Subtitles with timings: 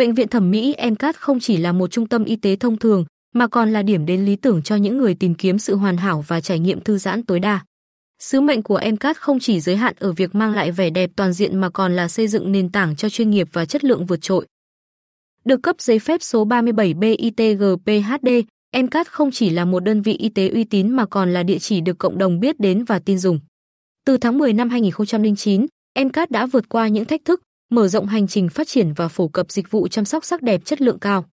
[0.00, 3.04] Bệnh viện thẩm mỹ MCAT không chỉ là một trung tâm y tế thông thường,
[3.34, 6.24] mà còn là điểm đến lý tưởng cho những người tìm kiếm sự hoàn hảo
[6.28, 7.60] và trải nghiệm thư giãn tối đa.
[8.18, 11.32] Sứ mệnh của MCAT không chỉ giới hạn ở việc mang lại vẻ đẹp toàn
[11.32, 14.22] diện mà còn là xây dựng nền tảng cho chuyên nghiệp và chất lượng vượt
[14.22, 14.46] trội.
[15.44, 18.44] Được cấp giấy phép số 37B
[18.76, 21.58] MCAT không chỉ là một đơn vị y tế uy tín mà còn là địa
[21.58, 23.40] chỉ được cộng đồng biết đến và tin dùng.
[24.06, 25.66] Từ tháng 10 năm 2009,
[26.04, 29.28] MCAT đã vượt qua những thách thức, mở rộng hành trình phát triển và phổ
[29.28, 31.24] cập dịch vụ chăm sóc sắc đẹp chất lượng cao.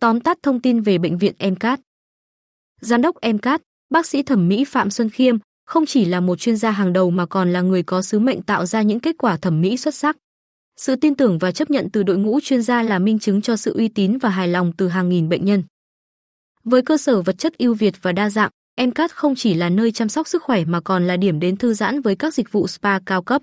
[0.00, 1.80] Tóm tắt thông tin về bệnh viện MCAT.
[2.80, 6.56] Giám đốc MCAT, bác sĩ thẩm mỹ Phạm Xuân Khiêm, không chỉ là một chuyên
[6.56, 9.36] gia hàng đầu mà còn là người có sứ mệnh tạo ra những kết quả
[9.36, 10.16] thẩm mỹ xuất sắc.
[10.76, 13.56] Sự tin tưởng và chấp nhận từ đội ngũ chuyên gia là minh chứng cho
[13.56, 15.62] sự uy tín và hài lòng từ hàng nghìn bệnh nhân.
[16.64, 18.50] Với cơ sở vật chất ưu việt và đa dạng,
[18.80, 21.74] MCAT không chỉ là nơi chăm sóc sức khỏe mà còn là điểm đến thư
[21.74, 23.42] giãn với các dịch vụ spa cao cấp.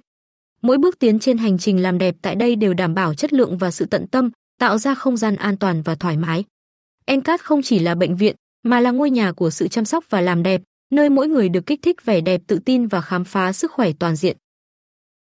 [0.67, 3.57] Mỗi bước tiến trên hành trình làm đẹp tại đây đều đảm bảo chất lượng
[3.57, 6.43] và sự tận tâm, tạo ra không gian an toàn và thoải mái.
[7.05, 10.21] Encat không chỉ là bệnh viện, mà là ngôi nhà của sự chăm sóc và
[10.21, 13.53] làm đẹp, nơi mỗi người được kích thích vẻ đẹp tự tin và khám phá
[13.53, 14.37] sức khỏe toàn diện.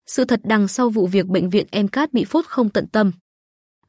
[0.08, 3.11] Sự thật đằng sau vụ việc bệnh viện Encat bị phốt không tận tâm.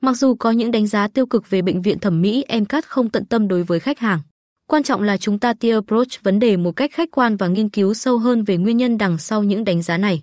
[0.00, 3.10] Mặc dù có những đánh giá tiêu cực về bệnh viện thẩm mỹ Encat không
[3.10, 4.20] tận tâm đối với khách hàng,
[4.66, 7.69] quan trọng là chúng ta tia approach vấn đề một cách khách quan và nghiên
[7.69, 10.22] cứu sâu hơn về nguyên nhân đằng sau những đánh giá này.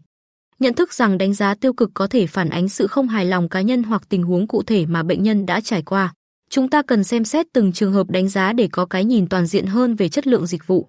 [0.60, 3.50] Nhận thức rằng đánh giá tiêu cực có thể phản ánh sự không hài lòng
[3.50, 6.14] cá nhân hoặc tình huống cụ thể mà bệnh nhân đã trải qua.
[6.50, 9.46] Chúng ta cần xem xét từng trường hợp đánh giá để có cái nhìn toàn
[9.46, 10.88] diện hơn về chất lượng dịch vụ.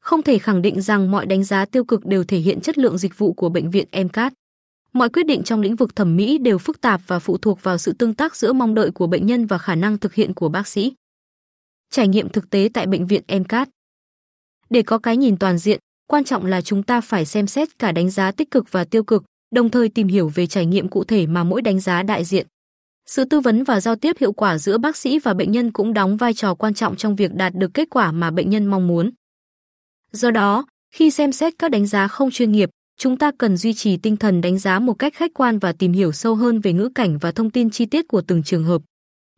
[0.00, 2.98] Không thể khẳng định rằng mọi đánh giá tiêu cực đều thể hiện chất lượng
[2.98, 4.32] dịch vụ của bệnh viện MCAT.
[4.92, 7.78] Mọi quyết định trong lĩnh vực thẩm mỹ đều phức tạp và phụ thuộc vào
[7.78, 10.48] sự tương tác giữa mong đợi của bệnh nhân và khả năng thực hiện của
[10.48, 10.92] bác sĩ.
[11.90, 13.68] Trải nghiệm thực tế tại bệnh viện MCAT.
[14.70, 17.92] Để có cái nhìn toàn diện, quan trọng là chúng ta phải xem xét cả
[17.92, 19.24] đánh giá tích cực và tiêu cực,
[19.54, 22.46] đồng thời tìm hiểu về trải nghiệm cụ thể mà mỗi đánh giá đại diện.
[23.06, 25.92] Sự tư vấn và giao tiếp hiệu quả giữa bác sĩ và bệnh nhân cũng
[25.92, 28.86] đóng vai trò quan trọng trong việc đạt được kết quả mà bệnh nhân mong
[28.86, 29.10] muốn.
[30.12, 33.74] Do đó, khi xem xét các đánh giá không chuyên nghiệp, chúng ta cần duy
[33.74, 36.72] trì tinh thần đánh giá một cách khách quan và tìm hiểu sâu hơn về
[36.72, 38.82] ngữ cảnh và thông tin chi tiết của từng trường hợp.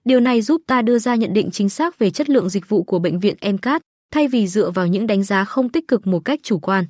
[0.04, 2.82] Điều này giúp ta đưa ra nhận định chính xác về chất lượng dịch vụ
[2.82, 6.20] của bệnh viện MCAT, thay vì dựa vào những đánh giá không tích cực một
[6.24, 6.84] cách chủ quan.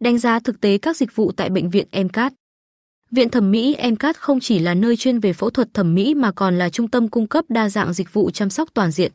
[0.00, 2.32] Đánh giá thực tế các dịch vụ tại bệnh viện MCAT.
[3.10, 6.32] Viện thẩm mỹ MCAT không chỉ là nơi chuyên về phẫu thuật thẩm mỹ mà
[6.32, 9.12] còn là trung tâm cung cấp đa dạng dịch vụ chăm sóc toàn diện.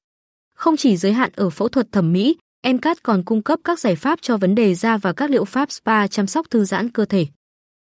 [0.55, 2.35] Không chỉ giới hạn ở phẫu thuật thẩm mỹ,
[2.67, 5.71] MCAT còn cung cấp các giải pháp cho vấn đề da và các liệu pháp
[5.71, 7.27] spa chăm sóc thư giãn cơ thể.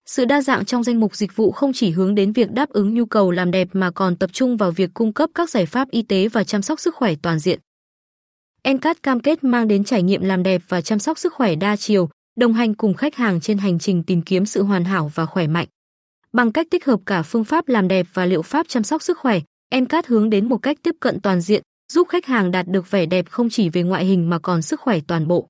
[0.05, 2.93] Sự đa dạng trong danh mục dịch vụ không chỉ hướng đến việc đáp ứng
[2.93, 5.91] nhu cầu làm đẹp mà còn tập trung vào việc cung cấp các giải pháp
[5.91, 7.59] y tế và chăm sóc sức khỏe toàn diện.
[8.69, 11.75] Encat cam kết mang đến trải nghiệm làm đẹp và chăm sóc sức khỏe đa
[11.75, 15.25] chiều, đồng hành cùng khách hàng trên hành trình tìm kiếm sự hoàn hảo và
[15.25, 15.67] khỏe mạnh.
[16.33, 19.17] Bằng cách tích hợp cả phương pháp làm đẹp và liệu pháp chăm sóc sức
[19.19, 21.63] khỏe, Encat hướng đến một cách tiếp cận toàn diện,
[21.93, 24.79] giúp khách hàng đạt được vẻ đẹp không chỉ về ngoại hình mà còn sức
[24.79, 25.47] khỏe toàn bộ.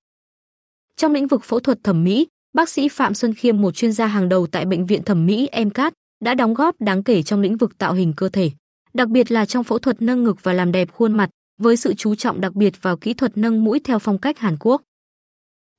[0.96, 4.08] Trong lĩnh vực phẫu thuật thẩm mỹ, bác sĩ Phạm Xuân Khiêm, một chuyên gia
[4.08, 5.94] hàng đầu tại bệnh viện thẩm mỹ Encat,
[6.24, 8.52] đã đóng góp đáng kể trong lĩnh vực tạo hình cơ thể,
[8.94, 11.94] đặc biệt là trong phẫu thuật nâng ngực và làm đẹp khuôn mặt, với sự
[11.94, 14.82] chú trọng đặc biệt vào kỹ thuật nâng mũi theo phong cách Hàn Quốc.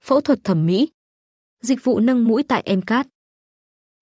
[0.05, 0.89] Phẫu thuật thẩm mỹ,
[1.63, 3.07] dịch vụ nâng mũi tại MCAT.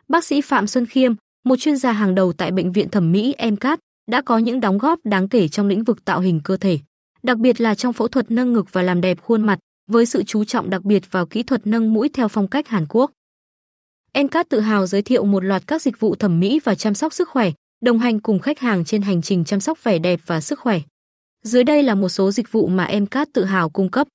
[0.08, 3.34] Bác sĩ Phạm Xuân Khiêm, một chuyên gia hàng đầu tại bệnh viện thẩm mỹ
[3.52, 3.80] MCAT,
[4.10, 6.78] đã có những đóng góp đáng kể trong lĩnh vực tạo hình cơ thể,
[7.22, 9.58] đặc biệt là trong phẫu thuật nâng ngực và làm đẹp khuôn mặt,
[9.90, 12.86] với sự chú trọng đặc biệt vào kỹ thuật nâng mũi theo phong cách Hàn
[12.88, 13.10] Quốc.
[14.14, 17.12] MCAT tự hào giới thiệu một loạt các dịch vụ thẩm mỹ và chăm sóc
[17.12, 17.50] sức khỏe,
[17.80, 20.80] đồng hành cùng khách hàng trên hành trình chăm sóc vẻ đẹp và sức khỏe.
[21.42, 24.08] Dưới đây là một số dịch vụ mà Emcat tự hào cung cấp.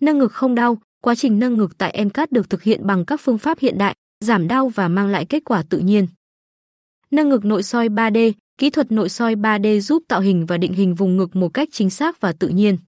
[0.00, 3.20] Nâng ngực không đau, quá trình nâng ngực tại Emcat được thực hiện bằng các
[3.20, 6.06] phương pháp hiện đại, giảm đau và mang lại kết quả tự nhiên.
[7.10, 10.72] Nâng ngực nội soi 3D, Kỹ thuật nội soi 3D giúp tạo hình và định
[10.72, 12.78] hình vùng ngực một cách chính xác và tự nhiên.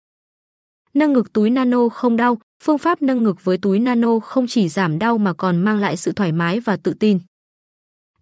[0.94, 4.68] Nâng ngực túi nano không đau, phương pháp nâng ngực với túi nano không chỉ
[4.68, 7.18] giảm đau mà còn mang lại sự thoải mái và tự tin.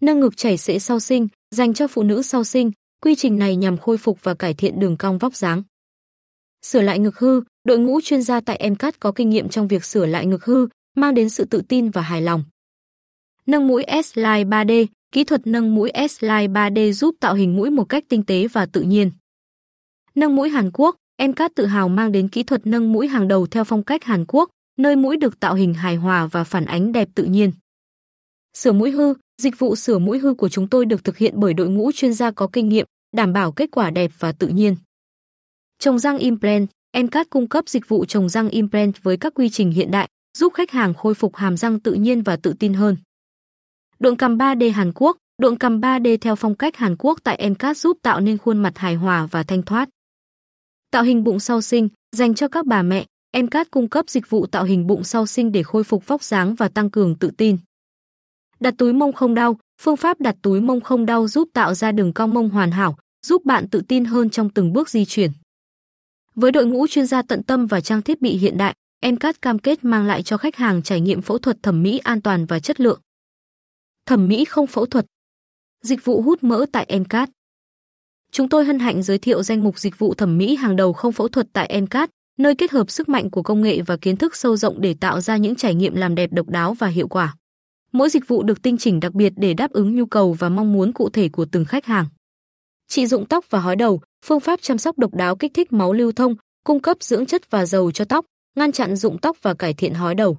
[0.00, 2.70] Nâng ngực chảy xệ sau sinh, dành cho phụ nữ sau sinh,
[3.02, 5.62] quy trình này nhằm khôi phục và cải thiện đường cong vóc dáng.
[6.62, 9.84] Sửa lại ngực hư, đội ngũ chuyên gia tại MCAT có kinh nghiệm trong việc
[9.84, 12.44] sửa lại ngực hư, mang đến sự tự tin và hài lòng.
[13.46, 17.84] Nâng mũi S-Line 3D, Kỹ thuật nâng mũi S-Line 3D giúp tạo hình mũi một
[17.84, 19.10] cách tinh tế và tự nhiên.
[20.14, 23.46] Nâng mũi Hàn Quốc, MCAT tự hào mang đến kỹ thuật nâng mũi hàng đầu
[23.46, 26.92] theo phong cách Hàn Quốc, nơi mũi được tạo hình hài hòa và phản ánh
[26.92, 27.52] đẹp tự nhiên.
[28.54, 31.54] Sửa mũi hư, dịch vụ sửa mũi hư của chúng tôi được thực hiện bởi
[31.54, 32.86] đội ngũ chuyên gia có kinh nghiệm,
[33.16, 34.76] đảm bảo kết quả đẹp và tự nhiên.
[35.78, 39.70] Trồng răng implant, MCAT cung cấp dịch vụ trồng răng implant với các quy trình
[39.70, 40.08] hiện đại,
[40.38, 42.96] giúp khách hàng khôi phục hàm răng tự nhiên và tự tin hơn.
[43.98, 47.76] Độn cằm 3D Hàn Quốc, Độn cằm 3D theo phong cách Hàn Quốc tại MCAT
[47.76, 49.88] giúp tạo nên khuôn mặt hài hòa và thanh thoát.
[50.90, 53.06] Tạo hình bụng sau sinh dành cho các bà mẹ,
[53.42, 56.54] MCAT cung cấp dịch vụ tạo hình bụng sau sinh để khôi phục vóc dáng
[56.54, 57.58] và tăng cường tự tin.
[58.62, 61.92] Đặt túi mông không đau, phương pháp đặt túi mông không đau giúp tạo ra
[61.92, 65.30] đường cong mông hoàn hảo, giúp bạn tự tin hơn trong từng bước di chuyển.
[66.34, 69.58] Với đội ngũ chuyên gia tận tâm và trang thiết bị hiện đại, Encat cam
[69.58, 72.60] kết mang lại cho khách hàng trải nghiệm phẫu thuật thẩm mỹ an toàn và
[72.60, 73.00] chất lượng.
[74.06, 75.06] Thẩm mỹ không phẫu thuật.
[75.82, 77.30] Dịch vụ hút mỡ tại Encat.
[78.32, 81.12] Chúng tôi hân hạnh giới thiệu danh mục dịch vụ thẩm mỹ hàng đầu không
[81.12, 84.36] phẫu thuật tại Encat, nơi kết hợp sức mạnh của công nghệ và kiến thức
[84.36, 87.34] sâu rộng để tạo ra những trải nghiệm làm đẹp độc đáo và hiệu quả.
[87.92, 90.72] Mỗi dịch vụ được tinh chỉnh đặc biệt để đáp ứng nhu cầu và mong
[90.72, 92.06] muốn cụ thể của từng khách hàng.
[92.88, 95.92] Trị dụng tóc và hói đầu, phương pháp chăm sóc độc đáo kích thích máu
[95.92, 96.34] lưu thông,
[96.64, 99.94] cung cấp dưỡng chất và dầu cho tóc, ngăn chặn rụng tóc và cải thiện
[99.94, 100.38] hói đầu.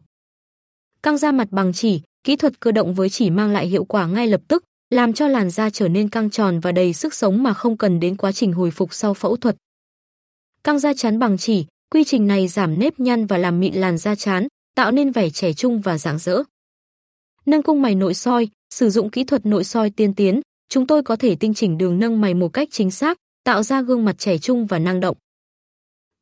[1.03, 4.07] Căng da mặt bằng chỉ, kỹ thuật cơ động với chỉ mang lại hiệu quả
[4.07, 7.43] ngay lập tức, làm cho làn da trở nên căng tròn và đầy sức sống
[7.43, 9.55] mà không cần đến quá trình hồi phục sau phẫu thuật.
[10.63, 13.97] Căng da chán bằng chỉ, quy trình này giảm nếp nhăn và làm mịn làn
[13.97, 16.43] da chán, tạo nên vẻ trẻ trung và rạng rỡ.
[17.45, 21.03] Nâng cung mày nội soi, sử dụng kỹ thuật nội soi tiên tiến, chúng tôi
[21.03, 24.15] có thể tinh chỉnh đường nâng mày một cách chính xác, tạo ra gương mặt
[24.17, 25.17] trẻ trung và năng động.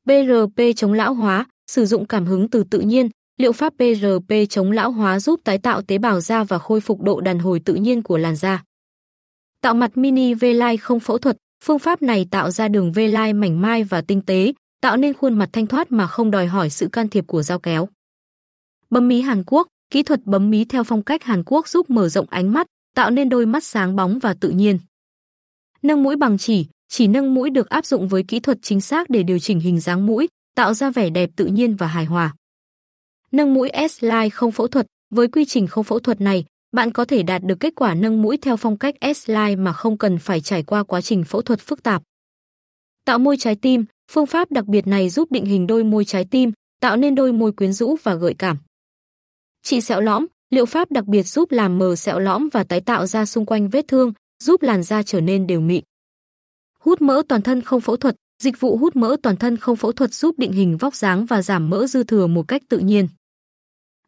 [0.05, 4.71] PRP chống lão hóa, sử dụng cảm hứng từ tự nhiên, liệu pháp PRP chống
[4.71, 7.73] lão hóa giúp tái tạo tế bào da và khôi phục độ đàn hồi tự
[7.73, 8.63] nhiên của làn da.
[9.61, 13.61] Tạo mặt mini V-line không phẫu thuật, phương pháp này tạo ra đường V-line mảnh
[13.61, 16.87] mai và tinh tế, tạo nên khuôn mặt thanh thoát mà không đòi hỏi sự
[16.87, 17.89] can thiệp của dao kéo.
[18.89, 22.09] Bấm mí Hàn Quốc, kỹ thuật bấm mí theo phong cách Hàn Quốc giúp mở
[22.09, 24.79] rộng ánh mắt, tạo nên đôi mắt sáng bóng và tự nhiên.
[25.81, 29.09] Nâng mũi bằng chỉ, chỉ nâng mũi được áp dụng với kỹ thuật chính xác
[29.09, 32.35] để điều chỉnh hình dáng mũi, tạo ra vẻ đẹp tự nhiên và hài hòa.
[33.31, 37.05] Nâng mũi S-line không phẫu thuật, với quy trình không phẫu thuật này, bạn có
[37.05, 40.41] thể đạt được kết quả nâng mũi theo phong cách S-line mà không cần phải
[40.41, 42.03] trải qua quá trình phẫu thuật phức tạp.
[43.05, 46.25] Tạo môi trái tim, phương pháp đặc biệt này giúp định hình đôi môi trái
[46.31, 46.51] tim,
[46.81, 48.57] tạo nên đôi môi quyến rũ và gợi cảm.
[49.63, 53.05] Trị sẹo lõm, liệu pháp đặc biệt giúp làm mờ sẹo lõm và tái tạo
[53.05, 54.13] ra xung quanh vết thương,
[54.43, 55.83] giúp làn da trở nên đều mịn.
[56.79, 59.91] Hút mỡ toàn thân không phẫu thuật, dịch vụ hút mỡ toàn thân không phẫu
[59.91, 63.07] thuật giúp định hình vóc dáng và giảm mỡ dư thừa một cách tự nhiên.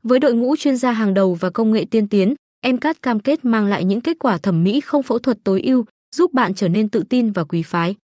[0.04, 2.36] Với đội ngũ chuyên gia hàng đầu và công nghệ tiên tiến,
[2.66, 5.86] MCAT cam kết mang lại những kết quả thẩm mỹ không phẫu thuật tối ưu,
[6.16, 7.96] giúp bạn trở nên tự tin và quý phái.